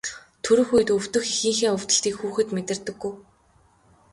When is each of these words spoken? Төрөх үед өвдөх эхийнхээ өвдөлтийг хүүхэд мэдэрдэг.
Төрөх 0.45 0.69
үед 0.75 0.89
өвдөх 0.95 1.25
эхийнхээ 1.33 1.73
өвдөлтийг 1.77 2.15
хүүхэд 2.17 2.47
мэдэрдэг. 2.55 2.99